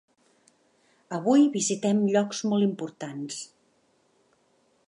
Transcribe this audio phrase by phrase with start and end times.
[1.17, 3.41] Avui visitem llocs molt importants.